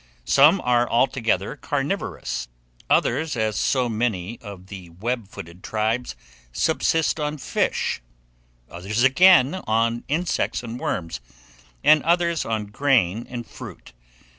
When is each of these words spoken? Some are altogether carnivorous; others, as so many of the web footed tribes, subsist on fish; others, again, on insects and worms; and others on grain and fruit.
Some 0.25 0.61
are 0.61 0.89
altogether 0.89 1.55
carnivorous; 1.55 2.47
others, 2.89 3.37
as 3.37 3.55
so 3.55 3.87
many 3.87 4.39
of 4.41 4.65
the 4.65 4.89
web 4.89 5.27
footed 5.27 5.63
tribes, 5.63 6.15
subsist 6.51 7.19
on 7.19 7.37
fish; 7.37 8.01
others, 8.67 9.03
again, 9.03 9.61
on 9.67 10.03
insects 10.07 10.63
and 10.63 10.79
worms; 10.79 11.21
and 11.83 12.01
others 12.01 12.45
on 12.45 12.65
grain 12.65 13.27
and 13.29 13.45
fruit. 13.45 13.93